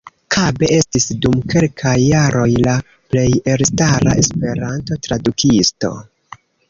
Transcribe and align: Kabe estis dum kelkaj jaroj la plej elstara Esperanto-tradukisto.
Kabe 0.35 0.67
estis 0.75 1.03
dum 1.25 1.35
kelkaj 1.51 1.93
jaroj 2.03 2.47
la 2.69 2.73
plej 3.11 3.27
elstara 3.53 4.17
Esperanto-tradukisto. 4.23 5.93